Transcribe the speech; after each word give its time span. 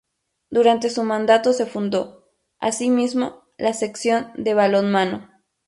Durante 0.49 0.89
su 0.89 1.03
mandato 1.03 1.53
se 1.53 1.67
fundó, 1.67 2.27
así 2.59 2.89
mismo, 2.89 3.43
la 3.59 3.71
sección 3.75 4.31
de 4.35 4.55
balonmano. 4.55 5.29